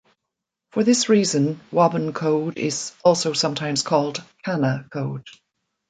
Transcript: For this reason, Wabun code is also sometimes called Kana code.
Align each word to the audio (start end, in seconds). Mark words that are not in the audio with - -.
For 0.71 0.83
this 0.83 1.09
reason, 1.09 1.59
Wabun 1.71 2.11
code 2.15 2.57
is 2.57 2.91
also 3.05 3.33
sometimes 3.33 3.83
called 3.83 4.23
Kana 4.43 4.87
code. 4.91 5.27